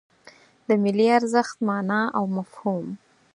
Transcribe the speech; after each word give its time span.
د 0.67 0.69
ملي 0.83 1.07
ارزښت 1.17 1.55
مانا 1.67 2.01
او 2.17 2.23
مفهوم 2.37 2.85